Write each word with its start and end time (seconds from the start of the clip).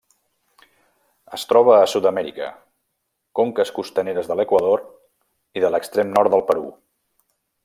Es 1.37 1.43
troba 1.51 1.75
a 1.81 1.89
Sud-amèrica: 1.91 2.47
conques 3.41 3.75
costaneres 3.77 4.33
de 4.33 4.41
l'Equador 4.41 4.85
i 5.61 5.67
de 5.67 5.75
l'extrem 5.77 6.15
nord 6.19 6.37
del 6.39 6.47
Perú. 6.53 6.71